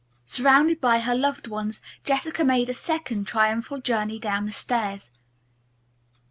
Surrounded 0.25 0.81
by 0.81 0.97
her 0.99 1.13
loved 1.13 1.45
ones, 1.47 1.79
Jessica 2.03 2.43
made 2.43 2.67
a 2.69 2.73
second 2.73 3.27
triumphal 3.27 3.79
journey 3.79 4.17
down 4.17 4.45
the 4.45 4.51
stairs. 4.51 5.11